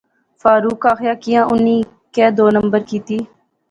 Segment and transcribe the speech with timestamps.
[0.41, 1.77] فاروقے آخیا کیاں اُنی
[2.13, 3.17] کیہہ دو نمبر کیتی